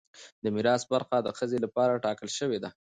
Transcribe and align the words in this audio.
د 0.43 0.45
میراث 0.55 0.83
برخه 0.91 1.17
د 1.21 1.27
ښځې 1.37 1.57
لپاره 1.65 2.01
ټاکل 2.05 2.29
شوې 2.37 2.57
ده. 2.63 2.69